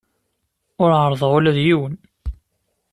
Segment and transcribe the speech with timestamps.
[0.81, 1.95] Ur ɛerrḍeɣ ula d yiwen.